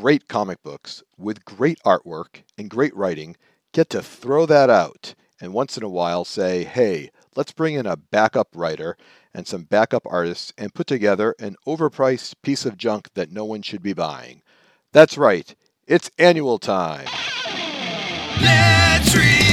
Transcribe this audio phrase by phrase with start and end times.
[0.00, 3.34] great comic books with great artwork and great writing
[3.72, 7.86] get to throw that out and once in a while say, hey, let's bring in
[7.86, 8.98] a backup writer
[9.32, 13.62] and some backup artists and put together an overpriced piece of junk that no one
[13.62, 14.42] should be buying.
[14.92, 15.54] That's right,
[15.86, 17.06] it's annual time.
[18.42, 19.45] Let's read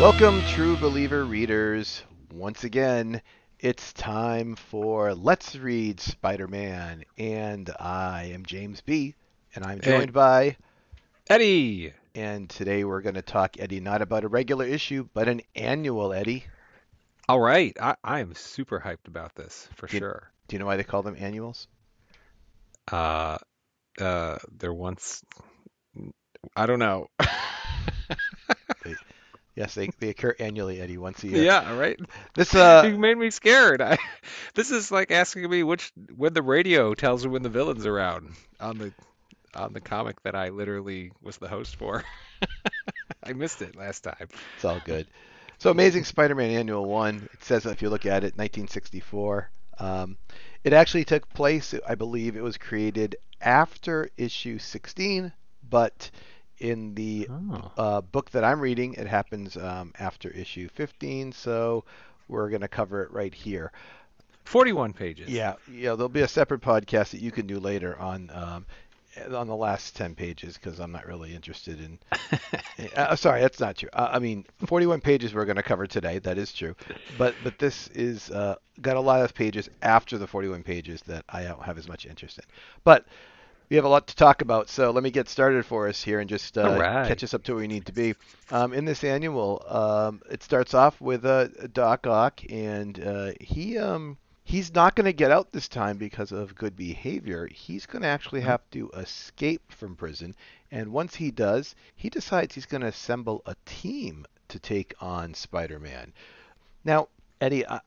[0.00, 2.02] Welcome, true believer readers.
[2.32, 3.20] Once again,
[3.58, 7.04] it's time for Let's Read Spider Man.
[7.18, 9.14] And I am James B.
[9.54, 10.56] And I'm joined And- by.
[11.28, 11.92] Eddie.
[12.14, 16.14] And today we're going to talk, Eddie, not about a regular issue, but an annual,
[16.14, 16.44] Eddie.
[17.28, 20.30] All right, I, I am super hyped about this for Did- sure.
[20.48, 21.68] Do you know why they call them annuals?
[22.90, 23.36] Uh,
[24.00, 25.22] uh, they're once,
[26.56, 27.08] I don't know.
[29.54, 31.48] Yes, they, they occur annually, Eddie, once a year.
[31.48, 31.98] Yeah, right.
[32.34, 33.80] This, uh, You made me scared.
[33.80, 33.98] I,
[34.54, 38.34] this is like asking me which when the radio tells me when the villain's around
[38.60, 38.94] on the
[39.54, 42.04] on the comic that I literally was the host for.
[43.24, 44.28] I missed it last time.
[44.54, 45.08] It's all good.
[45.58, 47.28] So Amazing Spider-Man Annual One.
[47.32, 49.50] It says if you look at it, 1964.
[49.78, 50.18] Um,
[50.64, 51.74] it actually took place.
[51.86, 56.10] I believe it was created after issue 16, but
[56.60, 57.72] in the Oh.
[57.76, 61.32] uh, book that I'm reading, it happens um, after issue 15.
[61.32, 61.84] So
[62.28, 63.72] we're gonna cover it right here.
[64.44, 65.28] 41 pages.
[65.28, 65.94] Yeah, yeah.
[65.94, 68.66] There'll be a separate podcast that you can do later on um,
[69.34, 71.98] on the last 10 pages because I'm not really interested in.
[72.96, 73.88] uh, sorry, that's not true.
[73.92, 76.18] Uh, I mean, 41 pages we're going to cover today.
[76.18, 76.74] That is true,
[77.18, 81.24] but but this is uh, got a lot of pages after the 41 pages that
[81.28, 82.44] I don't have as much interest in.
[82.82, 83.04] But
[83.70, 86.18] we have a lot to talk about, so let me get started for us here
[86.18, 87.06] and just uh, right.
[87.06, 88.16] catch us up to where we need to be.
[88.50, 93.78] Um, in this annual, um, it starts off with uh, Doc Ock, and uh, he
[93.78, 97.46] um, he's not going to get out this time because of good behavior.
[97.46, 100.34] He's going to actually have to escape from prison,
[100.72, 105.32] and once he does, he decides he's going to assemble a team to take on
[105.32, 106.12] Spider-Man.
[106.84, 107.06] Now,
[107.40, 107.80] Eddie, I,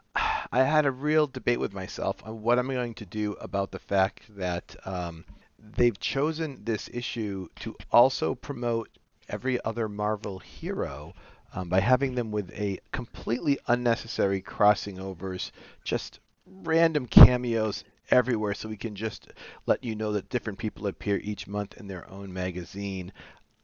[0.50, 3.80] I had a real debate with myself on what I'm going to do about the
[3.80, 5.26] fact that um,
[5.75, 8.90] they've chosen this issue to also promote
[9.29, 11.13] every other Marvel hero
[11.53, 15.51] um, by having them with a completely unnecessary crossing overs,
[15.84, 19.29] just random cameos everywhere, so we can just
[19.66, 23.13] let you know that different people appear each month in their own magazine.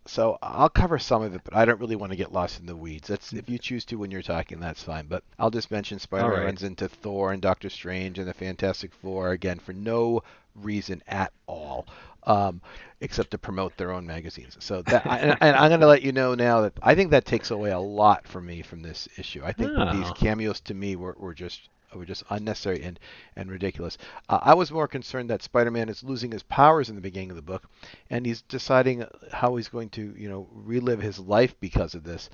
[0.10, 2.66] So I'll cover some of it, but I don't really want to get lost in
[2.66, 3.08] the weeds.
[3.10, 5.06] That's if you choose to when you're talking, that's fine.
[5.06, 6.46] But I'll just mention Spider-Man right.
[6.46, 10.24] runs into Thor and Doctor Strange and the Fantastic Four again for no
[10.56, 11.86] reason at all,
[12.24, 12.60] um,
[13.02, 14.58] except to promote their own magazines.
[14.60, 17.26] So that, and, and I'm going to let you know now that I think that
[17.26, 19.44] takes away a lot from me from this issue.
[19.46, 20.14] I think that these Oh.
[20.14, 23.00] cameos to me were, were just were just unnecessary and
[23.36, 23.98] and ridiculous.
[24.28, 27.36] Uh, I was more concerned that Spider-Man is losing his powers in the beginning of
[27.36, 27.70] the book,
[28.10, 32.30] and he's deciding how he's going to you know relive his life because of this.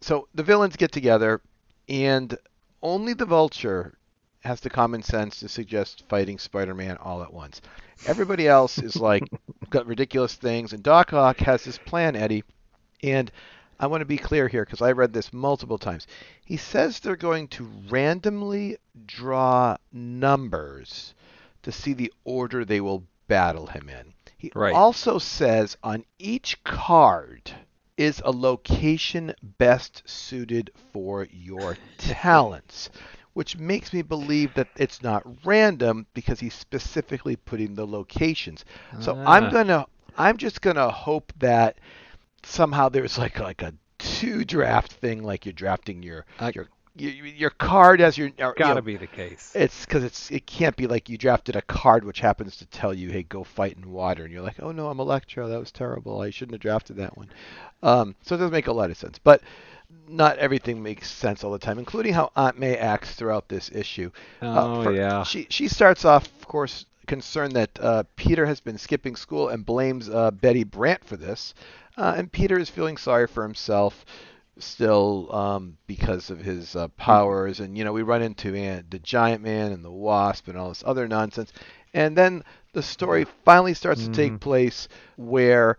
[0.00, 1.40] So the villains get together,
[1.88, 2.36] and
[2.82, 3.96] only the Vulture
[4.40, 7.60] has the common sense to suggest fighting Spider-Man all at once.
[8.06, 9.24] Everybody else is like
[9.70, 12.44] got ridiculous things, and Doc Ock has this plan, Eddie,
[13.02, 13.30] and
[13.78, 16.06] I want to be clear here because I read this multiple times.
[16.44, 18.76] He says they're going to randomly
[19.06, 21.14] draw numbers
[21.62, 24.14] to see the order they will battle him in.
[24.36, 24.72] He Right.
[24.72, 27.50] also says on each card
[27.96, 32.90] is a location best suited for your talents,
[33.34, 38.64] which makes me believe that it's not random because he's specifically putting the locations.
[38.98, 39.48] So I'm Ah.
[39.48, 39.86] gonna,
[40.16, 41.78] I'm just gonna hope that
[42.46, 46.68] somehow there's like like a two draft thing, like you're drafting your Uh, your
[46.98, 49.52] your, card as your or, you Gotta know, be the case.
[49.54, 52.94] it's because it's it can't be like you drafted a card which happens to tell
[52.94, 55.48] you, hey, go fight in water, and you're like, oh no, I'm Electro.
[55.48, 56.22] That was terrible.
[56.22, 57.28] I shouldn't have drafted that one.
[57.82, 59.42] Um, so it doesn't make a lot of sense, but
[60.08, 64.10] not everything makes sense all the time, including how Aunt May acts throughout this issue.
[64.40, 65.22] Uh, Oh, for- yeah.
[65.22, 69.66] She she starts off, of course, concerned that uh, Peter has been skipping school and
[69.66, 71.52] blames uh, Betty Brant for this,
[71.96, 74.04] uh, and Peter is feeling sorry for himself
[74.58, 77.60] still um, because of his uh, powers.
[77.60, 80.82] And you know, we run into the Giant Man and the Wasp and all this
[80.86, 81.52] other nonsense,
[81.94, 84.40] and then the story finally starts to take Mhm.
[84.40, 85.76] place where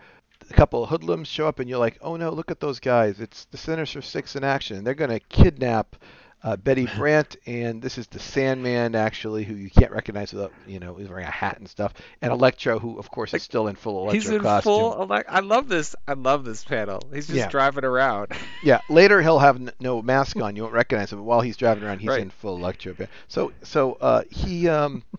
[0.49, 3.19] a couple of hoodlums show up, and you're like, oh no, look at those guys!
[3.19, 5.95] It's the Sinister Six in action, they're going to kidnap
[6.43, 10.79] uh, Betty Brant, and this is the Sandman actually, who you can't recognize without you
[10.79, 13.75] know he's wearing a hat and stuff, and Electro, who of course is still in
[13.75, 14.71] full Electro He's in costume.
[14.73, 15.07] full.
[15.07, 15.95] Elec- I love this.
[16.07, 17.01] I love this panel.
[17.13, 17.49] He's just Yeah.
[17.49, 18.33] driving around.
[18.63, 20.55] Yeah, later he'll have n- no mask on.
[20.55, 21.19] You won't recognize him.
[21.19, 22.21] But while he's driving around, he's Right.
[22.21, 22.95] in full Electro.
[23.27, 25.03] So so uh, he um.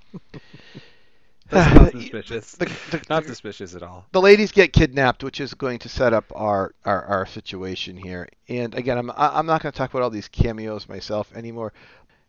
[1.51, 2.53] That's not suspicious.
[2.53, 4.07] the, the, Not suspicious at all.
[4.13, 8.29] the ladies get kidnapped, which is going to set up our, our, our situation here.
[8.49, 11.73] And again, I'm I'm not going to talk about all these cameos myself anymore.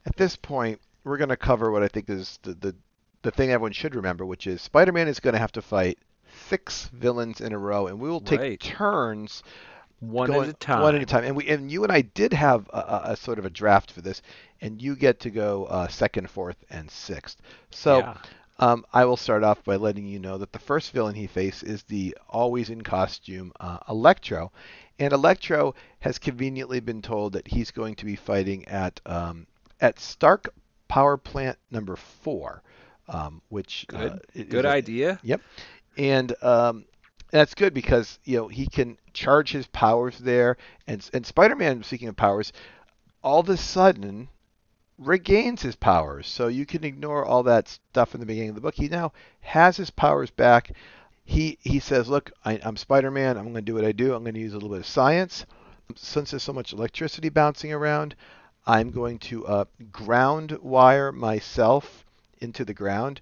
[0.05, 2.75] At this point, we're going to cover what I think is the, the
[3.21, 5.97] the thing everyone should remember, which is Spider-Man is going to have to fight
[6.47, 8.59] six villains in a row, and we will take Right.
[8.59, 9.43] turns
[9.99, 10.81] One going at a time.
[10.81, 11.25] one at a time.
[11.25, 13.91] And we and you and I did have a, a, a sort of a draft
[13.91, 14.21] for this,
[14.61, 17.41] and you get to go uh, second, fourth, and sixth.
[17.71, 17.97] So.
[17.99, 18.17] Yeah.
[18.59, 21.63] Um, I will start off by letting you know that the first villain he faces
[21.63, 24.51] is the always in costume uh, Electro,
[24.99, 29.47] and Electro has conveniently been told that he's going to be fighting at um,
[29.79, 30.53] at Stark
[30.89, 32.61] Power Plant number four,
[33.07, 34.11] um, which Good.
[34.11, 35.19] uh, Good a- idea.
[35.23, 35.41] Yep,
[35.97, 36.85] and um,
[37.31, 42.09] that's good because you know he can charge his powers there, and and Spider-Man, speaking
[42.09, 42.51] of powers,
[43.23, 44.27] all of a sudden
[44.99, 46.27] regains his powers.
[46.27, 48.75] So you can ignore all that stuff in the beginning of the book.
[48.75, 50.71] He now has his powers back.
[51.25, 53.37] He he says, "Look, I, I'm Spider-Man.
[53.37, 54.13] I'm going to do what I do.
[54.13, 55.45] I'm going to use a little bit of science.
[55.95, 58.15] Since there's so much electricity bouncing around,
[58.67, 62.05] I'm going to uh, ground wire myself
[62.39, 63.21] into the ground."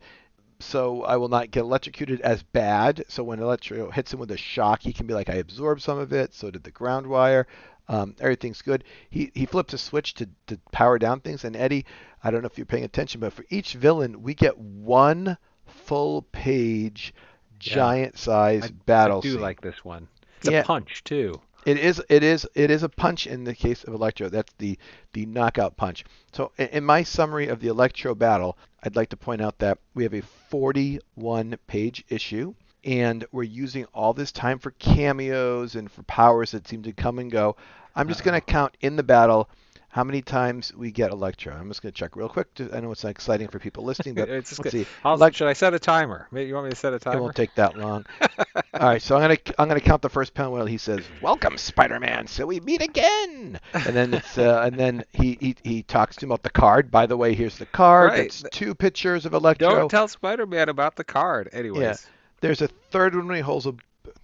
[0.59, 3.05] so I will not get electrocuted as bad.
[3.07, 5.99] So when electro hits him with a shock, he can be like, I absorbed some
[5.99, 6.33] of it.
[6.33, 7.47] So did the ground wire.
[7.89, 8.83] Um, everything's good.
[9.09, 11.43] He he flips a switch to, to power down things.
[11.45, 11.85] And Eddie,
[12.23, 16.23] I don't know if you're paying attention, but for each villain, we get one full
[16.33, 17.13] page,
[17.61, 17.75] Yeah.
[17.75, 19.41] giant size I, battle I do scene.
[19.41, 20.07] like this one.
[20.39, 20.59] It's Yeah.
[20.61, 21.39] a punch too.
[21.65, 24.29] It is it is it is a punch in the case of Electro.
[24.29, 24.77] That's the
[25.13, 26.05] the knockout punch.
[26.31, 30.03] So in my summary of the Electro battle, I'd like to point out that we
[30.03, 36.03] have a 41 page issue and we're using all this time for cameos and for
[36.03, 37.55] powers that seem to come and go.
[37.95, 39.49] I'm just going to count in the battle
[39.89, 41.55] how many times we get Electro.
[41.55, 42.53] I'm just going to check real quick.
[42.55, 44.85] to- I know it's not exciting for people listening, but it's let's good.
[44.85, 45.31] see.
[45.33, 46.27] Should I set a timer?
[46.31, 47.17] Maybe you want me to set a timer?
[47.17, 48.05] it won't take that long.
[48.75, 51.57] All right, so I'm gonna I'm gonna count the first panel where he says, "Welcome,
[51.57, 52.27] Spider-Man.
[52.27, 56.25] So we meet again." And then it's uh, and then he, he he talks to
[56.25, 56.91] him about the card.
[56.91, 58.11] By the way, here's the card.
[58.11, 58.25] Right.
[58.25, 59.69] It's two pictures of Electro.
[59.69, 61.49] Don't tell Spider-Man about the card.
[61.53, 62.05] Anyways.
[62.41, 63.73] There's a third one when he holds a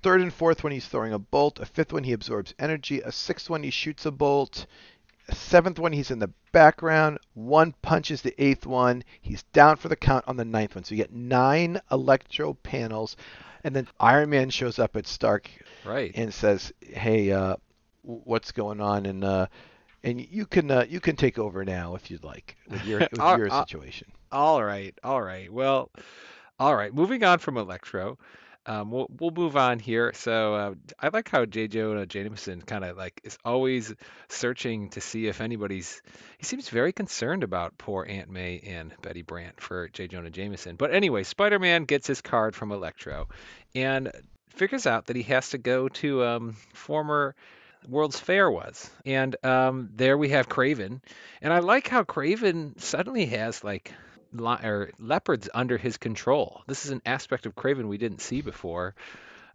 [0.02, 1.60] third and fourth when he's throwing a bolt.
[1.60, 3.02] A fifth one he absorbs energy.
[3.02, 4.66] A sixth one he shoots a bolt.
[5.30, 7.20] A seventh one he's in the background.
[7.34, 9.04] One punches the eighth one.
[9.22, 10.84] He's down for the count on the ninth one.
[10.84, 13.16] So you get nine Electro panels.
[13.64, 15.50] And then Iron Man shows up at Stark
[15.86, 16.12] Right.
[16.16, 17.56] and says, "Hey, uh,
[18.02, 19.48] what's going on?" And uh,
[20.04, 23.20] and you can uh, you can take over now if you'd like with your with
[23.22, 24.12] your situation.
[24.34, 25.52] All right, all right.
[25.52, 25.92] Well,
[26.60, 26.94] all right.
[26.94, 28.18] Moving on from Electro,
[28.66, 30.14] um, we'll we'll move on here.
[30.14, 31.68] So uh, I like how J.
[31.68, 33.94] Jonah Jameson kind of like is always
[34.30, 36.02] searching to see if anybody's.
[36.38, 40.08] He seems very concerned about poor Aunt May and Betty Brant for J.
[40.08, 40.76] Jonah Jameson.
[40.78, 43.28] But anyway, Spider-Man gets his card from Electro,
[43.76, 44.12] and
[44.50, 47.36] figures out that he has to go to um, former.
[47.86, 48.90] World's Fair was.
[49.06, 51.02] And um, there we have Kraven.
[51.42, 56.62] And I like how Kraven suddenly has like li- or leopards under his control.
[56.68, 58.96] This is an aspect of Kraven we didn't see before.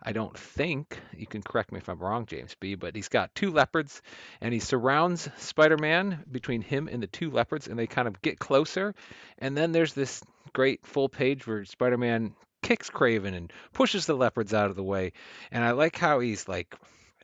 [0.03, 2.77] I don't think you can correct me if I'm wrong, James B.
[2.77, 4.01] But he's got two leopards,
[4.41, 8.39] and he surrounds Spider-Man between him and the two leopards, and they kind of get
[8.39, 8.95] closer.
[9.39, 10.23] And then there's this
[10.53, 15.13] great full page where Spider-Man kicks Kraven and pushes the leopards out of the way.
[15.51, 16.75] And I like how he's like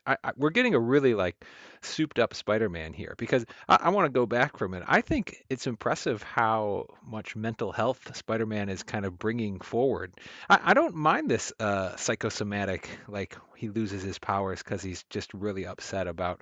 [0.06, 1.44] I, I, we're getting a really like
[1.82, 4.86] souped up Spider-Man here because I, I want to go back for a minute.
[4.88, 10.12] I think it's impressive how much mental health Spider-Man is kind of bringing forward.
[10.48, 15.32] I, I don't mind this uh, psychosomatic, like he loses his powers because he's just
[15.34, 16.40] really upset about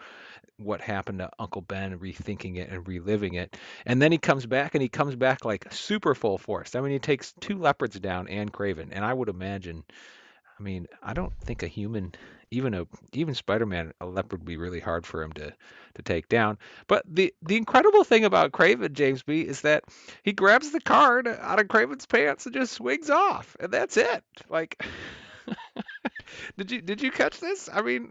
[0.59, 3.57] what happened to Uncle Ben, rethinking it and reliving it.
[3.87, 6.75] And then he comes back and he comes back like super full force.
[6.75, 9.85] I mean, he takes two leopards down and Kraven, and I would imagine.
[10.59, 12.15] I mean, I don't think a human
[12.53, 15.53] even a even Spider-Man, a leopard would be really hard for him to
[15.95, 16.59] to take down.
[16.87, 19.85] But the the incredible thing about Kraven, James B, is that
[20.23, 24.23] he grabs the card out of Kraven's pants and just swings off, and that's it.
[24.49, 24.85] Like,
[26.57, 27.69] did you did you catch this?
[27.73, 28.11] I mean,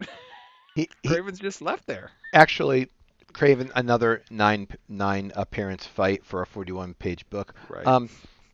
[0.74, 2.12] He, he Kraven's just left there.
[2.32, 2.88] actually
[3.32, 7.54] Kraven another nine nine appearance fight for a 41 page book.
[7.68, 7.86] Right.
[7.86, 8.10] Um,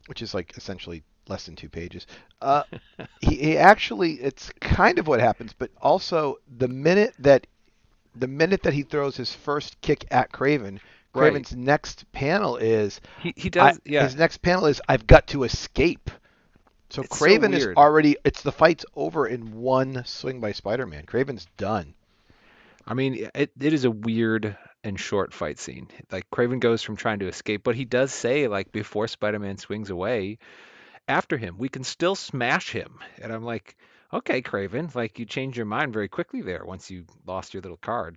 [0.07, 2.07] which is like essentially less than two pages.
[2.41, 2.63] Uh,
[3.21, 7.47] he, he actually, it's kind of what happens, but also the minute that
[8.17, 10.81] the minute that he throws his first kick at Kraven,
[11.15, 11.33] Right.
[11.33, 13.81] Kraven's next panel is He he I- does.
[13.85, 14.03] yeah.
[14.05, 16.11] his next panel is I've got to escape.
[16.91, 21.05] So It's so Kraven is already it's the fight's over in one swing by Spider-Man.
[21.07, 21.95] Kraven's done.
[22.87, 25.89] I mean, it, it is a weird and short fight scene.
[26.11, 29.91] Like Kraven goes from trying to escape, but he does say like before Spider-Man swings
[29.91, 30.39] away
[31.09, 32.99] after him, we can still smash him.
[33.21, 33.77] And I'm like,
[34.13, 37.79] okay, Kraven, like you changed your mind very quickly there once you lost your little
[37.79, 38.17] card.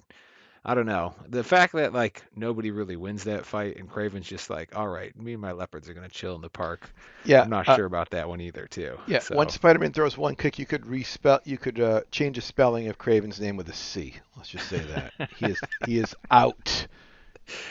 [0.63, 1.15] I don't know.
[1.27, 5.15] The fact that like nobody really wins that fight and Kraven's just like, all right,
[5.19, 6.93] me and my leopards are gonna chill in the park.
[7.25, 7.41] Yeah.
[7.41, 9.00] I'm not uh, sure about that one either, too.
[9.07, 12.43] Yeah, So, once Spider-Man throws one kick, you could respell, you could uh, change the
[12.43, 14.15] spelling of Craven's name with a C.
[14.38, 16.88] Let's just say that he is he is out.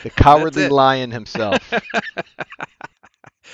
[0.03, 1.73] The cowardly lion himself.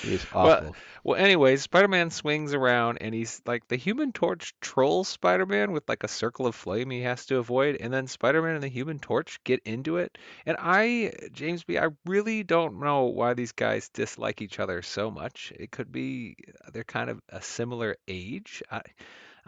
[0.02, 0.74] he is Well.
[1.04, 6.04] Well, anyways, Spider-Man swings around and he's like the Human Torch trolls Spider-Man with like
[6.04, 9.42] a circle of flame he has to avoid, and then Spider-Man and the Human Torch
[9.44, 10.18] get into it.
[10.44, 15.10] And I, James B, I really don't know why these guys dislike each other so
[15.10, 15.52] much.
[15.56, 16.36] It could be
[16.66, 18.62] uh, they're kind of a similar age.
[18.70, 18.82] I,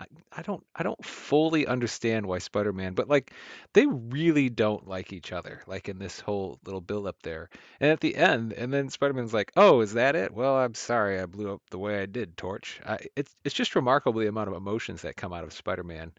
[0.01, 3.33] I, I don't I don't fully understand why Spider-Man, but like
[3.75, 7.51] they really don't like each other, like in this whole little build up there.
[7.81, 10.33] And at the end, and then Spider-Man's like, "Oh, is that it?
[10.33, 13.77] Well, I'm sorry I blew up the way I did, Torch." I, it's it's just
[13.77, 16.13] remarkable the amount of emotions that come out of Spider-Man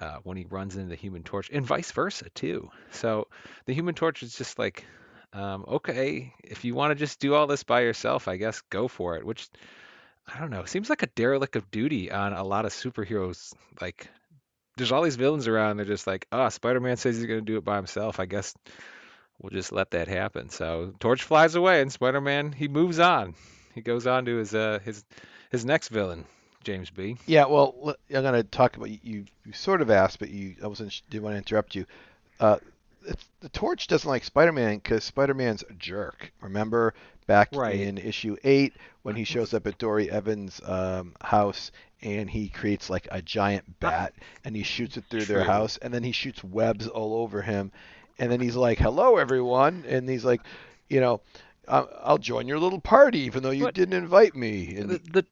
[0.00, 2.70] uh, when he runs into the Human Torch, and vice versa too.
[2.92, 3.26] So
[3.64, 4.84] the Human Torch is just like,
[5.32, 8.86] um, okay, if you want to just do all this by yourself, I guess go
[8.86, 9.26] for it.
[9.26, 9.48] Which
[10.32, 13.54] I don't know, seems like a derelict of duty on a lot of superheroes.
[13.80, 14.08] Like,
[14.76, 17.64] there's all these villains around, they're just like, "Ah, Spider-Man says he's gonna do it
[17.64, 18.20] by himself.
[18.20, 18.54] I guess."
[19.40, 20.48] we'll just let that happen.
[20.48, 23.34] So Torch flies away, and Spider-Man he moves on.
[23.74, 25.04] He goes on to his uh his
[25.50, 26.24] his next villain,
[26.64, 27.16] James B.
[27.26, 29.26] Yeah, well, I'm going to talk about you.
[29.44, 31.86] You sort of asked, but you I wasn't didn't want to interrupt you.
[32.40, 32.58] Uh,
[33.40, 36.32] the Torch doesn't like Spider-Man because Spider-Man's a jerk.
[36.40, 36.94] Remember
[37.26, 37.80] back Right.
[37.80, 41.70] in issue eight when he shows up at Dory Evans' um, house
[42.02, 44.14] and he creates like a giant bat
[44.44, 47.72] and he shoots it through their house and then he shoots webs all over him
[48.18, 50.40] and then he's like, "Hello, everyone," and he's like,
[50.88, 51.20] you know.
[51.68, 54.76] "I- I'll join your little party, even though you But- didn't invite me.
[54.76, 55.26] And The, the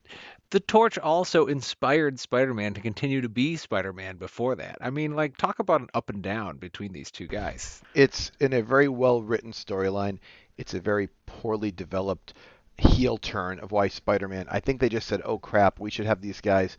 [0.50, 4.78] the Torch also inspired Spider-Man to continue to be Spider-Man before that.
[4.80, 7.80] I mean, like talk about an up and down between these two guys.
[7.94, 10.18] it's in a very well written storyline.
[10.56, 12.34] It's a very poorly developed
[12.78, 14.46] heel turn of why Spider-Man.
[14.50, 16.76] I think they just said, "Oh crap, we should have these guys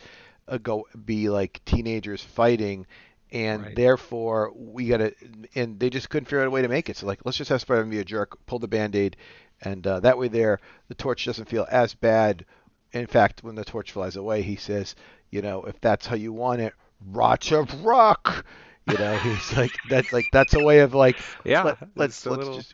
[0.47, 2.85] uh, go be like teenagers fighting."
[3.31, 3.75] And Right.
[3.75, 5.13] therefore, we gotta,
[5.55, 6.97] and they just couldn't figure out a way to make it.
[6.97, 9.17] So, like, let's just have Spider-Man be a jerk, pull the band-aid,
[9.61, 12.45] and uh, that way, there, the torch doesn't feel as bad.
[12.93, 14.95] In fact, when the torch flies away, he says,
[15.31, 16.73] "You know, if that's how you want it,
[17.05, 18.45] Rocha rock."
[18.85, 22.25] You know, he's like, that's like that's a way of like, Yeah, let, it's let's
[22.25, 22.73] let's little- just.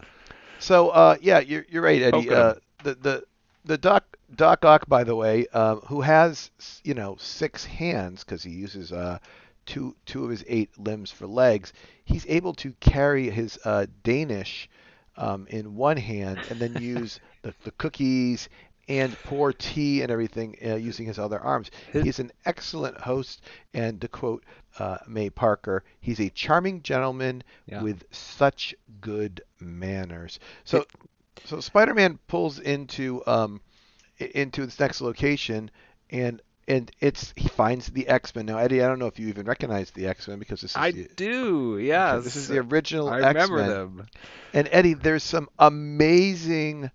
[0.61, 2.29] So uh, yeah, you're you're right, Eddie.
[2.29, 2.37] Poke 'em.
[2.37, 2.53] Uh,
[2.83, 3.23] the the
[3.65, 6.51] the Doc Doc Ock, by the way, um, who has
[6.83, 9.19] you know six hands because he uses uh
[9.65, 11.73] two two of his eight limbs for legs.
[12.05, 14.69] He's able to carry his uh, Danish
[15.17, 18.49] um, in one hand and then use the, the cookies
[18.87, 21.71] and pour tea and everything uh, using his other arms.
[21.99, 23.41] He's an excellent host,
[23.73, 24.43] and to quote
[24.79, 27.83] uh, May Parker, he's a charming gentleman Yeah.
[27.83, 30.39] with such good manners.
[30.65, 30.85] So,
[31.45, 33.61] so Spider-Man pulls into um,
[34.19, 35.71] into this next location,
[36.09, 38.45] and and it's he finds the X-Men.
[38.45, 40.91] Now, Eddie, I don't know if you even recognize the X-Men because this is I
[40.91, 42.17] the, do, yeah.
[42.17, 44.07] this is the original I remember them.
[44.53, 46.91] And Eddie, there's some amazing,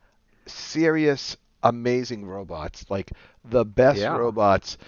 [0.47, 2.85] serious, amazing robots.
[2.89, 3.13] Like
[3.45, 4.17] the best Yeah.
[4.17, 4.79] robots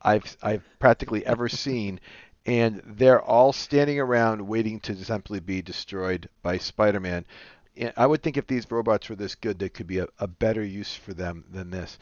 [0.00, 2.00] I've I've practically ever seen,
[2.48, 7.26] and they're all standing around waiting to simply be destroyed by Spider-Man.
[7.76, 10.26] And I would think if these robots were this good, there could be a, a
[10.26, 11.98] better use for them than this.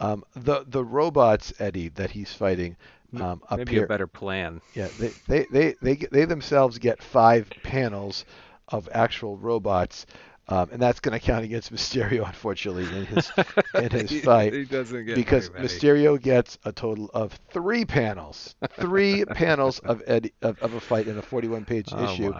[0.00, 2.76] Um, the the robots, Eddie, that he's fighting
[3.20, 3.84] um, Maybe appear.
[3.84, 4.62] a better plan.
[4.74, 8.24] Yeah, they, they, they, they, they themselves get five panels
[8.68, 10.06] of actual robots,
[10.50, 13.30] um, and that's going to count against Mysterio, unfortunately, in his
[13.74, 14.52] in his He- fight.
[14.52, 15.48] he doesn't get because.
[15.50, 21.06] Mysterio gets a total of three panels, three panels of, Eddie, of of a fight
[21.06, 22.34] in a 41-page Oh issue.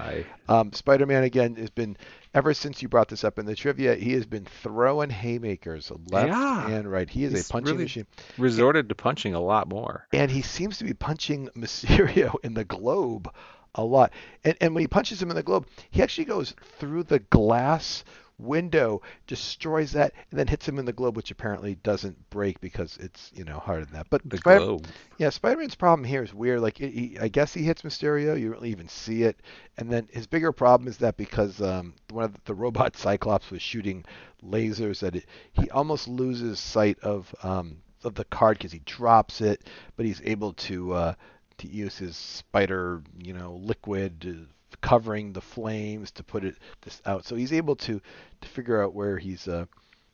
[0.48, 1.96] Um, Spider-Man again has been
[2.34, 3.94] ever since you brought this up in the trivia.
[3.94, 6.68] He has been throwing haymakers left Yeah.
[6.68, 7.08] and right.
[7.08, 8.06] He is He's a punching really- machine
[8.38, 10.06] Resorted to punching a lot more.
[10.12, 13.30] and he seems to be punching Mysterio in the globe
[13.74, 14.12] a lot.
[14.44, 18.04] And and when he punches him in the globe, he actually goes through the glass
[18.38, 22.96] window, destroys that, and then hits him in the globe, which apparently doesn't break because
[22.98, 24.06] it's you know harder than that.
[24.08, 24.86] But The Spider- globe.
[25.18, 26.60] yeah, Spider-Man's problem here is weird.
[26.60, 29.38] Like, he, he- I guess he hits Mysterio, you don't really even see it,
[29.76, 33.50] and then his bigger problem is that because um, one of the, the robot Cyclops
[33.50, 34.04] was shooting
[34.42, 39.42] lasers, that it, he almost loses sight of um, of the card because he drops
[39.42, 41.14] it, but he's able to uh,
[41.60, 44.48] to use his spider, you know, liquid.
[44.80, 48.00] covering the flames to put it this out so he's able to
[48.40, 49.66] to figure out where he's uh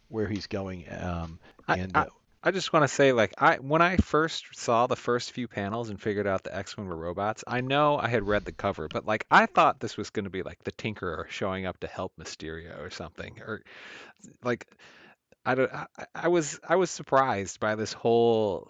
[0.09, 1.39] where he's going um
[1.69, 2.07] I- and I- uh,
[2.43, 5.91] I just want to say, like, I when I first saw the first few panels
[5.91, 9.05] and figured out the X-Men were robots, I know I had read the cover, but
[9.05, 12.13] like, I thought this was going to be like the Tinkerer showing up to help
[12.17, 13.63] Mysterio or something, or
[14.45, 14.67] like,
[15.45, 18.69] I don't, I, I was I was surprised by this whole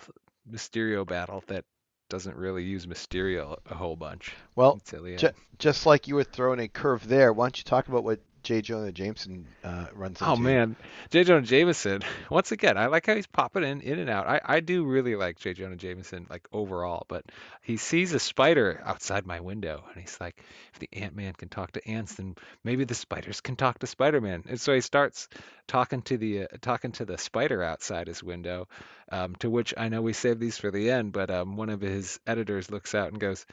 [0.50, 1.64] Mysterio battle that
[2.09, 4.75] doesn't really use Mysterio a whole bunch well.
[5.17, 8.21] Ju- just like you were throwing a curve there, why don't you talk about what
[8.47, 8.61] J.
[8.61, 10.33] Jonah Jameson uh, runs into?
[10.33, 10.76] Oh man,
[11.11, 11.25] J.
[11.25, 12.03] Jonah Jameson.
[12.31, 14.29] Once again, I like how he's popping in, in and out.
[14.29, 15.53] I, I do really like J.
[15.53, 17.07] Jonah Jameson, like overall.
[17.09, 17.25] But
[17.62, 20.41] he sees a spider outside my window, and he's like,
[20.73, 23.88] "If the Ant Man can talk to ants, then maybe the spiders can talk to
[23.88, 25.29] Spider Man." And so he starts
[25.67, 28.69] talking to the uh, talking to the spider outside his window.
[29.11, 31.81] Um, to which I know we saved these for the end, but um, one of
[31.81, 33.45] his editors looks out and goes,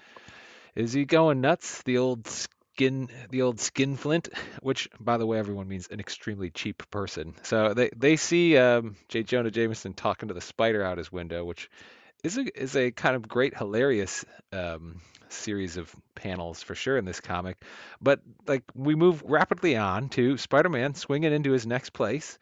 [0.76, 1.82] "Is he going nuts?
[1.82, 2.30] The old."
[2.74, 4.30] Skin, the old skin flint,
[4.62, 7.36] which, by the way, everyone means an extremely cheap person.
[7.44, 9.22] So they they see um, J.
[9.22, 11.70] Jonah Jameson talking to the spider out his window, which
[12.24, 17.06] is a is a kind of great, hilarious um, series of panels for sure in
[17.06, 17.58] this comic.
[18.02, 22.40] But like we move rapidly on to Spider-Man swinging into his next place,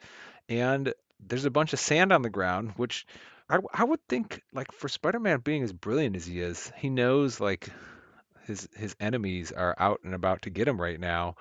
[0.47, 3.05] and there's a bunch of sand on the ground, which
[3.49, 7.41] I, I would think like for Spider-Man being as brilliant as he is, he knows
[7.41, 7.67] like
[8.47, 11.35] his his enemies are out and about to get him right now.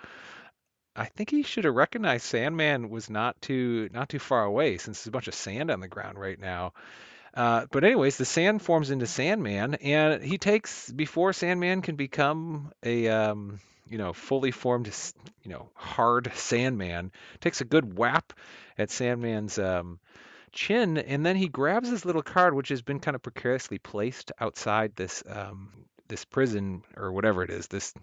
[0.97, 4.99] I think he should have recognized Sandman was not too not too far away since
[4.99, 6.73] there's a bunch of sand on the ground right now.
[7.33, 12.73] Uh, but anyways, the sand forms into Sandman, and he takes before Sandman can become
[12.83, 14.93] a um, you know fully formed
[15.45, 17.13] you know hard Sandman.
[17.41, 18.33] Takes a good whap
[18.77, 20.01] at Sandman's um,
[20.53, 24.33] chin, and then he grabs his little card, which has been kind of precariously placed
[24.41, 25.71] outside this um,
[26.11, 27.95] this prison or whatever it is, this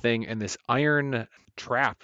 [0.00, 2.00] thing, and this iron trap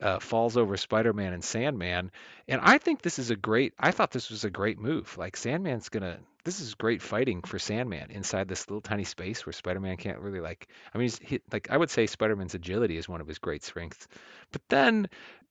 [0.00, 2.10] uh, falls over Spider-Man and Sandman.
[2.48, 3.74] And I think this is a great.
[3.78, 5.18] I thought this was a great move.
[5.18, 6.18] Like Sandman's gonna.
[6.44, 10.40] This is great fighting for Sandman inside this little tiny space where Spider-Man can't really
[10.40, 10.68] like.
[10.94, 13.62] I mean, he's, he, like I would say Spider-Man's agility is one of his great
[13.62, 14.08] strengths.
[14.52, 15.10] But then,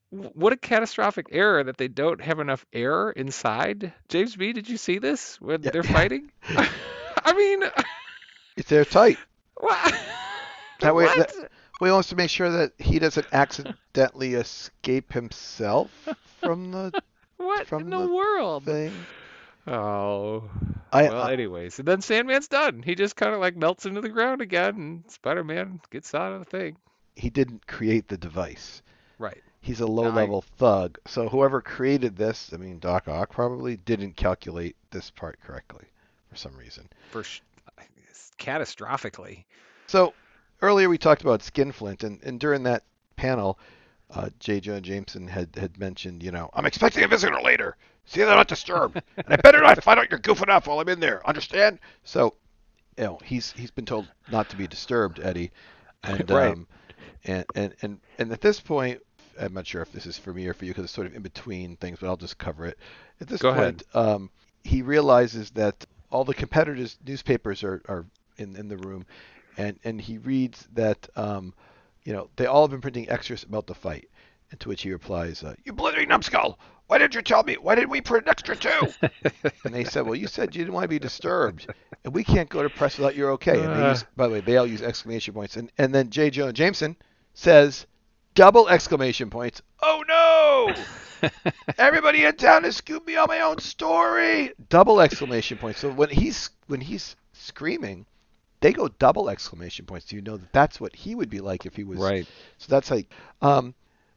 [0.09, 3.93] what a catastrophic error that they don't have enough air inside.
[4.07, 5.69] James B, did you see this when Yeah.
[5.71, 6.31] they're fighting?
[7.23, 7.63] I mean,
[8.57, 9.17] It's airtight.
[9.60, 9.95] What?
[10.82, 11.17] That way- What?
[11.28, 15.91] that- Well, he wants to make sure that he doesn't accidentally escape himself
[16.39, 16.91] from the
[17.38, 18.63] What from in the, the world?
[18.65, 18.93] thing.
[19.67, 20.50] Oh.
[20.91, 22.82] I, well, I- anyways, and then Sandman's done.
[22.82, 26.39] He just kind of like melts into the ground again, and Spider-Man gets out of
[26.39, 26.78] the thing.
[27.15, 28.82] he didn't create the device.
[29.19, 29.41] Right.
[29.62, 30.98] He's a low-level thug.
[31.06, 35.86] So whoever created this, I mean Doc Ock probably didn't calculate this part correctly
[36.30, 36.88] for some reason.
[37.12, 37.41] For sh-
[38.39, 39.45] catastrophically.
[39.88, 40.13] So
[40.62, 42.84] earlier we talked about Skinflint, and, and during that
[43.15, 43.60] panel,
[44.12, 44.60] uh, J.
[44.60, 47.75] Jonah Jameson had, had mentioned, you know, I'm expecting a visitor later.
[48.06, 50.80] See that I'm not disturbed, and I better not find out you're goofing off while
[50.80, 51.25] I'm in there.
[51.28, 51.78] Understand?
[52.04, 52.34] So,
[52.97, 55.52] you know, he's he's been told not to be disturbed, Eddie,
[56.04, 56.52] and Right.
[56.52, 56.67] um,
[57.25, 59.02] and and and and at this point,
[59.39, 61.15] I'm not sure if this is for me or for you because it's sort of
[61.15, 62.80] in between things, but I'll just cover it.
[63.21, 64.32] At this Go point, um,
[64.63, 68.06] he realizes that all the competitors' newspapers are, are
[68.39, 69.06] in, in the room,
[69.58, 71.54] and, and he reads that um,
[72.04, 74.10] you know they all have been printing extras about the fight.
[74.52, 76.58] And to which he replies, uh, "You blithering numbskull!
[76.88, 77.54] Why didn't you tell me?
[77.62, 78.93] Why didn't we print an extra too?"
[79.63, 81.67] and they said, "Well, you said you didn't want to be disturbed,
[82.04, 83.89] and we can't go to press without you're okay." And they Uh.
[83.91, 85.56] use, by the way, they all use exclamation points.
[85.56, 86.32] And and then J.
[86.32, 86.95] Jonah Jameson
[87.36, 87.86] says,
[88.34, 89.62] double exclamation points.
[89.84, 91.32] Oh no!
[91.78, 94.52] Everybody in town has scooped me on my own story.
[94.69, 95.80] Double exclamation points.
[95.80, 98.06] So when he's when he's screaming,
[98.62, 100.06] they go double exclamation points.
[100.08, 102.00] Do you know that that's what he would be like if he was.
[102.00, 102.28] Right.
[102.58, 103.10] So that's like.
[103.41, 103.74] Um,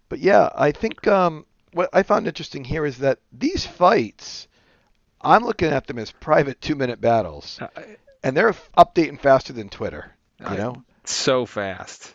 [0.09, 4.47] but yeah, I think um, what I found interesting here is that these fights,
[5.21, 7.69] I'm looking at them as private two-minute battles, Uh,
[8.23, 10.13] and they're updating faster than Twitter.
[10.41, 10.83] You I- know.
[11.05, 12.15] so fast.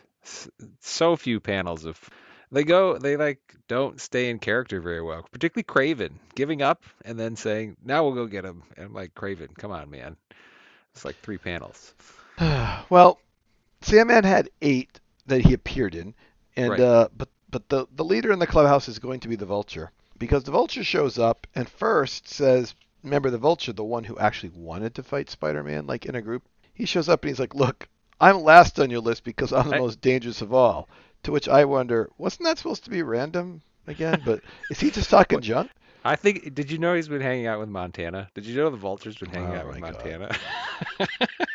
[0.80, 1.98] So few panels of
[2.52, 5.26] they go they like don't stay in character very well.
[5.32, 9.14] Particularly Kraven giving up and then saying, "Now we'll go get him." And I'm like,
[9.14, 10.16] "Kraven, come on, man."
[10.94, 11.94] It's like three panels.
[12.90, 13.18] well,
[13.80, 16.14] Sandman had eight that he appeared in,
[16.56, 16.80] and Right.
[16.80, 19.90] uh, but but the the leader in the clubhouse is going to be the Vulture
[20.18, 24.50] because the Vulture shows up and first says, "Remember the Vulture, the one who actually
[24.54, 26.42] wanted to fight Spider-Man, like in a group."
[26.74, 27.88] He shows up and he's like, "Look,
[28.20, 30.88] I'm last on your list because I'm the I- most dangerous of all."
[31.24, 34.22] To which I wonder, wasn't that supposed to be random again?
[34.24, 35.70] But is he just talking junk?
[36.04, 36.54] I think.
[36.54, 38.30] Did you know he's been hanging out with Montana?
[38.34, 39.94] Did you know the Vulture's been hanging Oh out with God.
[39.94, 40.36] Montana?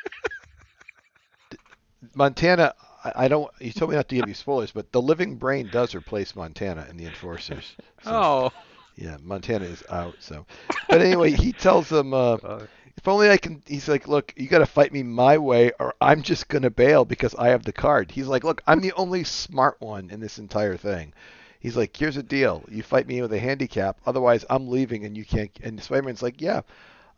[2.16, 3.52] Montana, I, don't.
[3.60, 6.88] You told me not to give you spoilers, but the Living Brain does replace Montana
[6.90, 7.76] in the Enforcers.
[8.04, 8.52] So, oh.
[8.96, 10.16] yeah, Montana is out.
[10.20, 10.46] So,
[10.90, 12.66] but anyway, he tells them, uh, Uh,
[12.98, 13.62] if only I can.
[13.66, 17.06] He's like, look, you got to fight me my way, or I'm just gonna bail
[17.06, 18.12] because I have the card.
[18.12, 21.14] He's like, look, I'm the only smart one in this entire thing.
[21.60, 25.18] He's like, here's a deal: you fight me with a handicap, otherwise I'm leaving, and
[25.18, 25.52] you can't.
[25.64, 26.62] And Spider-Man's like, yeah.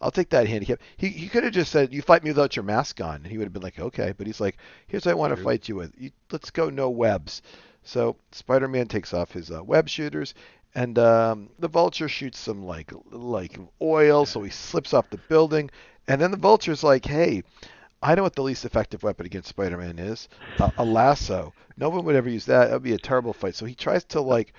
[0.01, 0.79] I'll take that handicap.
[0.97, 3.37] He he could have just said, "You fight me without your mask on," and he
[3.37, 5.45] would have been like, "Okay." But he's like, "Here's what I want to True.
[5.45, 5.93] fight you with.
[5.97, 7.41] You, let's go no webs."
[7.83, 10.33] So Spider-Man takes off his uh, web shooters,
[10.73, 15.69] and um, the Vulture shoots some like like oil, so he slips off the building.
[16.07, 17.43] And then the Vulture's like, "Hey,
[18.01, 20.27] I know what the least effective weapon against Spider-Man is:
[20.59, 21.53] a, a lasso.
[21.77, 22.65] No one would ever use that.
[22.67, 24.53] That would be a terrible fight." So he tries to like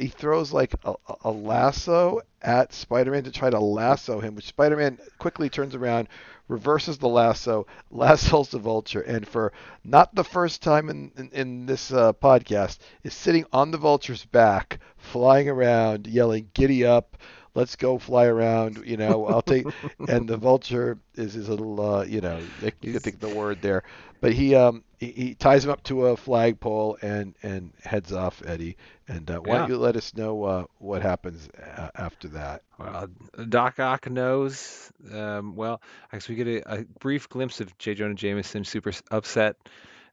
[0.00, 4.98] he throws like a, a- lasso at Spider-Man to try to lasso him, which Spider-Man
[5.18, 6.08] quickly turns around,
[6.48, 9.52] reverses the lasso, lassos the Vulture, and for
[9.84, 14.24] not the first time in in, in this uh, podcast, is sitting on the Vulture's
[14.24, 17.16] back, flying around, yelling, "Giddy up!"
[17.58, 19.26] Let's go fly around, you know.
[19.26, 19.66] I'll take,
[20.08, 23.82] and the vulture is his little, uh, you know, you can think the word there,
[24.20, 28.40] but he, um, he, he ties him up to a flagpole and and heads off,
[28.46, 28.76] Eddie.
[29.08, 32.62] And uh, why don't you let us know uh, what happens uh, after that?
[32.78, 33.08] Well,
[33.48, 34.92] Doc Ock knows.
[35.12, 37.94] Um, well, I guess we get a, a brief glimpse of J.
[37.94, 39.56] Jonah Jameson super upset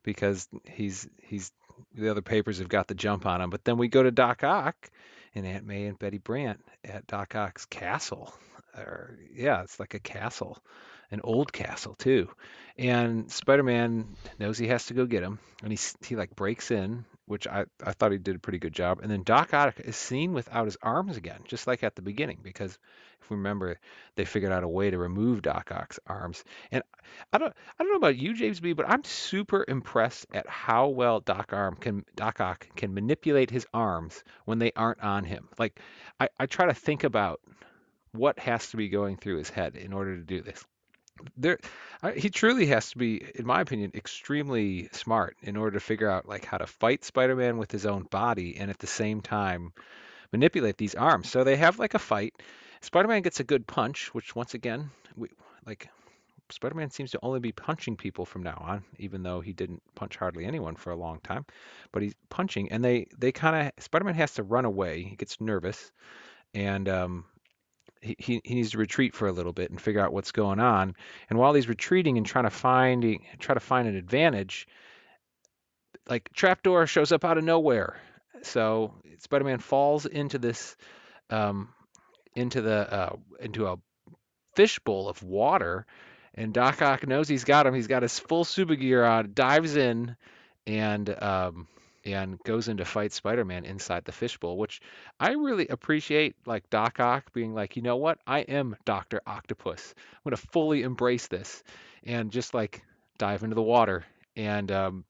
[0.02, 1.52] because he's he's
[1.94, 3.52] the other papers have got the jump on him.
[3.52, 4.90] But then we go to Doc Ock
[5.36, 8.34] and Aunt May and Betty Brant at Doc Ock's castle.
[8.78, 10.58] Or yeah, it's like a castle,
[11.12, 12.30] an old castle too.
[12.78, 17.06] And Spider-Man knows he has to go get him, and he he like breaks in,
[17.26, 19.00] which I I thought he did a pretty good job.
[19.02, 22.40] And then Doc Ock is seen without his arms again, just like at the beginning,
[22.44, 22.78] because
[23.30, 23.80] remember,
[24.16, 26.44] they figured out a way to remove Doc Ock's arms.
[26.72, 26.84] And
[27.32, 30.88] I don't I don't know about you, James B, but I'm super impressed at how
[30.88, 35.50] well Doc Arm can Doc Ock can manipulate his arms when they aren't on him.
[35.58, 35.80] Like
[36.20, 37.42] I, I try to think about
[38.12, 40.64] what has to be going through his head in order to do this.
[41.38, 41.60] There,
[42.04, 46.10] I, he truly has to be, in my opinion, extremely smart in order to figure
[46.10, 49.72] out like how to fight Spider-Man with his own body and at the same time
[50.32, 51.30] manipulate these arms.
[51.30, 52.34] So they have like a fight.
[52.82, 55.30] Spider-Man gets a good punch, which once again, we
[55.66, 55.90] like
[56.52, 60.16] Spider-Man seems to only be punching people from now on, even though he didn't punch
[60.18, 61.46] hardly anyone for a long time.
[61.92, 65.04] But he's punching, and they they kind of Spider-Man has to run away.
[65.04, 65.92] He gets nervous,
[66.54, 67.26] and um,
[68.02, 70.60] he, he he needs to retreat for a little bit and figure out what's going
[70.60, 70.96] on.
[71.30, 74.68] And while he's retreating and trying to find try to find an advantage,
[76.08, 77.98] like trapdoor shows up out of nowhere.
[78.44, 80.76] So Spider-Man falls into this
[81.32, 81.70] um,
[82.36, 83.78] into the uh, into a
[84.56, 85.86] fishbowl of water,
[86.34, 87.74] and Doc Ock knows he's got him.
[87.74, 90.16] He's got his full super gear on, dives in,
[90.68, 91.68] and um,
[92.04, 94.82] and goes in to fight Spider-Man inside the fishbowl, which
[95.20, 96.36] I really appreciate.
[96.46, 99.96] Like Doc Ock being like, you know what, I am Doctor Octopus.
[99.98, 101.64] I'm gonna fully embrace this,
[102.04, 102.84] and just like
[103.18, 105.06] dive into the water and um,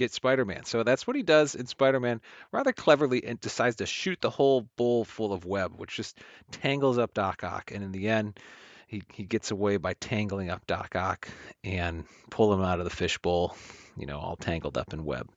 [0.00, 0.64] get Spider-Man.
[0.64, 2.20] So that's what he does in Spider-Man
[2.52, 6.18] rather cleverly and decides to shoot the whole bowl full of web, which just
[6.50, 7.70] tangles up Doc Ock.
[7.70, 8.40] And in the end,
[8.88, 11.28] he, he gets away by tangling up Doc Ock
[11.62, 13.54] and pull him out of the fishbowl,
[13.96, 15.28] you know, all tangled up in web.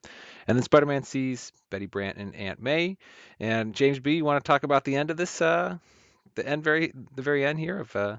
[0.47, 2.97] And then Spider-Man sees Betty Brant and Aunt May.
[3.39, 5.78] And James B, you want to talk about the end of this, uh,
[6.36, 8.15] the end very, the very end here of uh,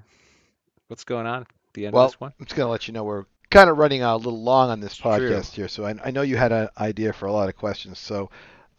[0.87, 2.33] what's going on the end Well, of this one?
[2.39, 4.69] I'm just going to let you know we're kind of running out a little long
[4.69, 5.11] on this True.
[5.11, 7.99] podcast here, so I, I know you had an idea for a lot of questions.
[7.99, 8.29] So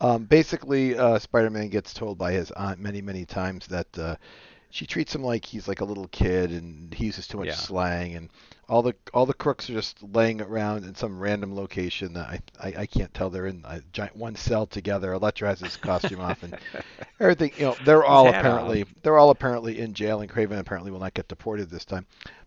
[0.01, 4.17] um, basically, uh, Spider-Man gets told by his aunt many, many times that uh,
[4.71, 7.55] she treats him like he's like a little kid and he uses too much Yeah.
[7.55, 8.29] slang and
[8.69, 12.41] all the all the crooks are just laying around in some random location that I,
[12.61, 15.13] I, I can't tell they're in a giant one cell together.
[15.13, 16.59] Electro has his costume off and
[17.21, 17.53] everything.
[17.57, 18.35] You know, they're all on.
[18.35, 22.07] apparently they're all apparently in jail, and Kraven apparently will not get deported this time.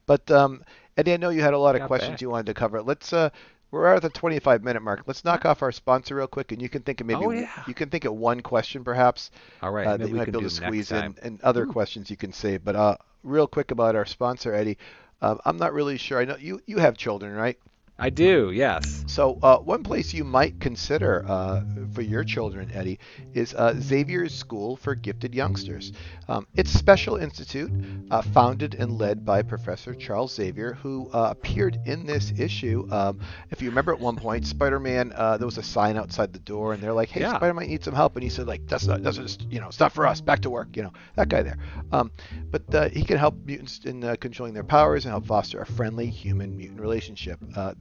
[0.10, 0.63] But um,
[0.98, 2.22] Eddie, I know you had a lot of Not questions bad.
[2.24, 2.82] you wanted to cover.
[2.82, 3.30] Let's uh,
[3.69, 5.04] we're at the 25 minute mark.
[5.06, 7.48] Let's knock off our sponsor real quick, and you can think of maybe Oh, yeah.
[7.67, 9.30] you can think of one question perhaps
[9.62, 12.10] All right, uh, that you we might be able to squeeze in, and other questions
[12.10, 12.65] you can save.
[12.65, 14.80] But uh, real quick about our sponsor, Eddie.
[15.22, 16.19] Um, I'm not really sure.
[16.19, 17.60] I know you you have children, right?
[18.01, 19.03] I do, yes.
[19.07, 22.97] So, uh, one place you might consider uh, for your children, Eddie,
[23.33, 25.91] is uh, Xavier's School for Gifted Youngsters.
[26.29, 27.69] Um, it's a special institute
[28.09, 32.88] uh, founded and led by Professor Charles Xavier, who uh, appeared in this issue.
[32.89, 36.31] Um, if you remember at one point, Spider Man, uh, there was a sign outside
[36.31, 37.35] the door, and they're like, hey, Yeah.
[37.35, 38.15] Spider Man needs some help.
[38.15, 40.39] And he said, like, that's not, that's just, you know, it's not for us, back
[40.43, 41.57] to work, you know, that guy there.
[41.91, 42.12] Um,
[42.49, 45.65] but uh, he can help mutants in uh, controlling their powers and help foster a
[45.65, 47.39] friendly human mutant relationship.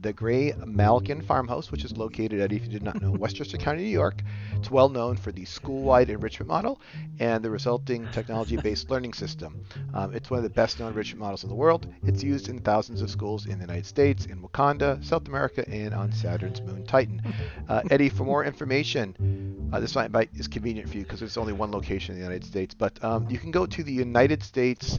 [0.09, 3.83] The Gray Malkin Farmhouse, which is located at, if you did not know, Westchester County,
[3.83, 4.23] New York,
[4.55, 6.81] it's well known for the school-wide enrichment model
[7.19, 9.63] and the resulting technology-based learning system.
[9.93, 11.85] Um, it's one of the best-known enrichment models in the world.
[12.07, 15.93] It's used in thousands of schools in the United States, in Wakanda, South America, and
[15.93, 17.21] on Saturn's moon Titan.
[17.67, 21.37] Uh, Eddie, for more information, uh, this might, might is convenient for you because there's
[21.37, 24.41] only one location in the United States, but um, you can go to the United
[24.41, 24.97] States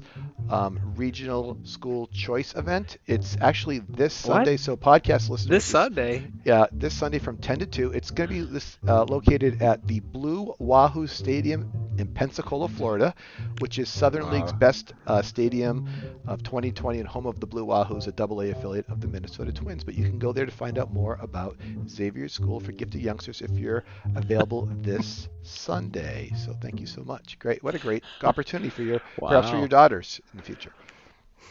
[0.51, 2.99] um, Regional School Choice event.
[3.09, 4.37] It's actually this What?
[4.37, 5.47] Sunday, so podcast listeners.
[5.47, 6.31] This Sunday.
[6.45, 7.93] Yeah, this Sunday from 10 to 2.
[7.93, 13.15] It's going to be this, uh, located at the Blue Wahoo Stadium in Pensacola, Florida,
[13.59, 15.89] which is Southern League's best uh, stadium
[16.27, 19.53] of 2020 and home of the Blue Wahoos, a double A affiliate of the Minnesota
[19.53, 19.85] Twins.
[19.85, 21.57] But you can go there to find out more about
[21.89, 23.85] Xavier's School for Gifted Youngsters if you're
[24.17, 26.33] available this Sunday.
[26.37, 27.39] So thank you so much.
[27.39, 27.63] Great.
[27.63, 30.73] What a great opportunity for your perhaps for your daughters in the future.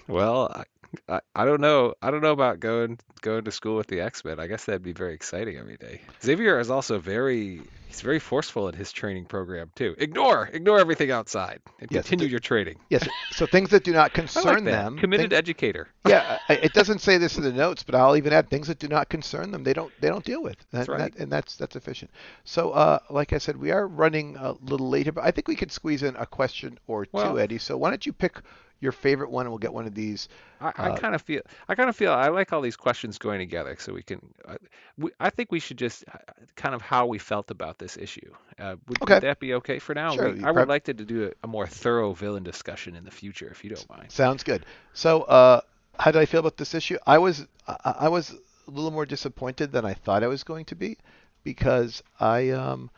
[0.07, 0.65] Well,
[1.08, 1.93] I, I, don't know.
[2.02, 4.39] I don't know about going going to school with the X-Men.
[4.39, 6.02] I guess that'd be very exciting every day.
[6.23, 9.93] Xavier is also very he's very forceful in his training program too.
[9.97, 12.78] Ignore ignore everything outside and Yes, continue th- your training.
[12.89, 13.08] Yes.
[13.32, 14.71] So things that do not concern like that.
[14.71, 14.97] them.
[14.97, 15.89] Committed things- educator.
[16.08, 18.80] yeah, I- it doesn't say this in the notes, but I'll even add things that
[18.80, 19.63] do not concern them.
[19.63, 20.58] They don't they don't deal with.
[20.71, 21.15] And That's that- right.
[21.17, 22.10] and that's that's efficient.
[22.45, 25.56] So, uh, like I said, we are running a little later, but I think we
[25.56, 27.58] could squeeze in a question or two, Well- Eddie.
[27.60, 28.38] So why don't you pick
[28.82, 30.30] your favorite one, and we'll get one of these.
[30.62, 33.18] I, I Uh, kind of feel I kind of feel I like all these questions
[33.18, 34.20] going together, so we can.
[34.48, 34.56] Uh,
[34.98, 36.18] we, I think we should just uh,
[36.56, 38.32] kind of how we felt about this issue.
[38.58, 39.15] Uh, would, Okay.
[39.15, 40.15] would that be okay for now?
[40.15, 43.12] Sure, We- I would like to do a, a more thorough villain discussion in the
[43.12, 44.12] future, if you don't mind.
[44.12, 44.65] Sounds good.
[44.94, 45.62] So, uh,
[45.98, 46.98] how did I feel about this issue?
[47.06, 48.32] I was I, I was
[48.68, 50.98] a little more disappointed than I thought I was going to be,
[51.44, 52.89] because I um,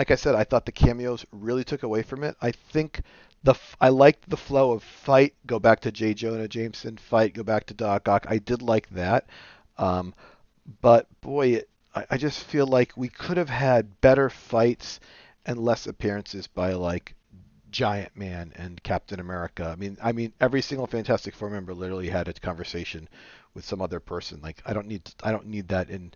[0.00, 2.34] like I said, I thought the cameos really took away from it.
[2.40, 3.02] I think
[3.42, 5.34] the I liked the flow of fight.
[5.46, 6.14] Go back to J.
[6.14, 7.34] Jonah Jameson fight.
[7.34, 8.24] Go back to Doc Ock.
[8.26, 9.26] I did like that.
[9.76, 10.14] Um,
[10.80, 15.00] but boy, it, I, I just feel like we could have had better fights
[15.44, 17.14] and less appearances by like
[17.70, 19.68] Giant Man and Captain America.
[19.70, 23.06] I mean, I mean, every single Fantastic Four member literally had a conversation
[23.52, 24.40] with some other person.
[24.40, 26.12] Like, I don't need, I don't need that in,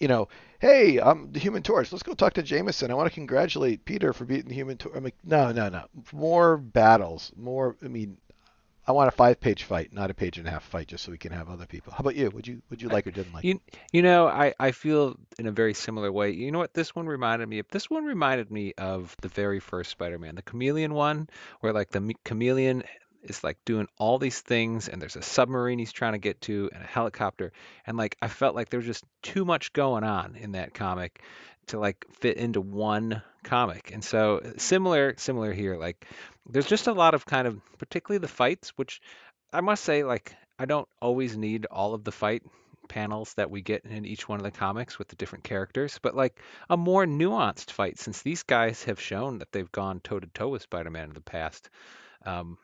[0.00, 1.92] you know, hey, I'm the Human Torch.
[1.92, 2.90] Let's go talk to Jameson.
[2.90, 4.94] I want to congratulate Peter for beating the Human Torch.
[4.96, 5.84] I'm like, no, no, no.
[6.12, 7.30] More battles.
[7.36, 7.76] More.
[7.84, 8.16] I mean,
[8.86, 11.18] I want a five-page fight, not a page and a half fight, just so we
[11.18, 11.92] can have other people.
[11.92, 12.30] How about you?
[12.30, 13.44] Would you, would you like or didn't like?
[13.44, 13.60] You
[13.92, 16.30] you know, I, I feel in a very similar way.
[16.30, 17.68] You know what this one reminded me of?
[17.68, 21.28] This one reminded me of the very first Spider-Man, the Chameleon one,
[21.60, 22.82] where like the chameleon
[23.22, 26.70] is like doing all these things and there's a submarine he's trying to get to
[26.72, 27.52] and a helicopter
[27.86, 31.22] and like I felt like there was just too much going on in that comic
[31.68, 33.90] to like fit into one comic.
[33.92, 36.06] And so similar similar here like
[36.48, 39.00] there's just a lot of kind of particularly the fights which
[39.52, 42.42] I must say like I don't always need all of the fight
[42.90, 46.14] panels that we get in each one of the comics with the different characters, but
[46.14, 50.26] like a more nuanced fight since these guys have shown that they've gone toe to
[50.26, 51.70] toe with Spider-Man in the past.
[52.26, 52.58] Um,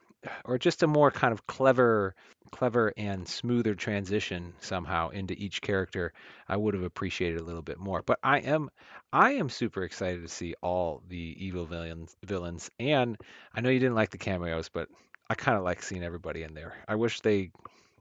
[0.44, 2.14] or just a more kind of clever
[2.52, 6.12] clever and smoother transition somehow into each character
[6.48, 8.02] I would have appreciated a little bit more.
[8.02, 8.70] But I am
[9.12, 13.16] I am super excited to see all the evil villains villains and
[13.54, 14.88] I know you didn't like the cameos, but
[15.28, 16.74] I kind of like seeing everybody in there.
[16.86, 17.50] I wish they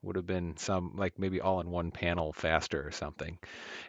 [0.06, 3.38] would have been some like maybe all in one panel faster or something.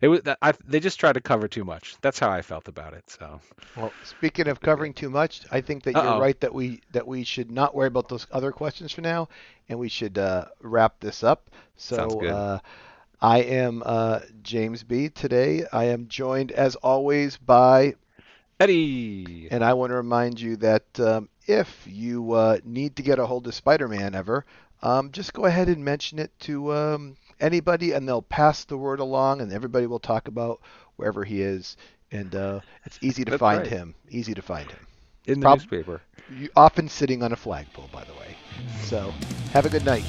[0.01, 1.97] It was I, they just tried to cover too much.
[2.01, 3.05] That's how I felt about it.
[3.09, 3.41] So
[3.77, 6.13] Well, speaking of covering too much, I think that Uh-oh.
[6.13, 9.29] you're right that we that we should not worry about those other questions for now,
[9.69, 11.51] and we should uh, wrap this up.
[11.77, 12.25] So.
[12.25, 12.59] Uh,
[13.21, 15.09] I am uh, James B.
[15.09, 17.95] Today I am joined as always by,
[18.61, 23.19] Eddie, and I want to remind you that um, if you uh, need to get
[23.19, 24.45] a hold of Spider-Man ever,
[24.87, 29.01] um, just go ahead and mention it to um, anybody, and they'll pass the word
[29.01, 30.61] along, and everybody will talk about
[30.95, 31.77] wherever he is.
[32.13, 33.67] And uh, it's easy to That's find right.
[33.67, 33.95] him.
[34.09, 34.87] Easy to find him
[35.27, 36.03] in the prob- newspaper.
[36.31, 38.37] you often sitting on a flagpole, by the way.
[38.85, 39.13] So,
[39.53, 40.05] have a good night.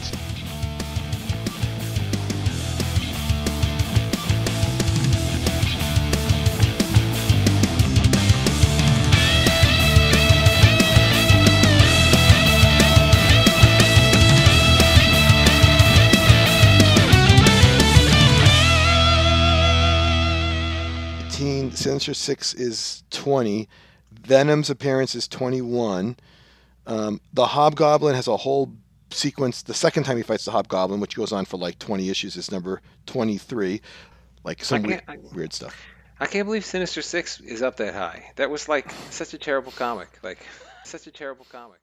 [21.99, 23.67] Sinister Six is 20.
[24.21, 26.15] Venom's appearance is 21.
[26.85, 28.71] Um, the Hobgoblin has a whole
[29.09, 29.63] sequence.
[29.63, 32.51] The second time he fights the Hobgoblin, which goes on for like 20 issues, is
[32.51, 33.81] number 23.
[34.43, 35.75] Like some weird, I- weird stuff.
[36.19, 38.31] I can't believe Sinister Six is up that high.
[38.35, 40.19] That was like such a terrible comic.
[40.21, 40.39] Like
[40.85, 41.79] such a terrible comic.